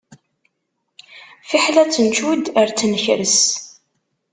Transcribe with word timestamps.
Fiḥel 1.49 1.75
ad 1.81 1.89
tt-ncudd 1.91 2.45
ad 2.61 2.69
tt-nkres. 2.69 3.39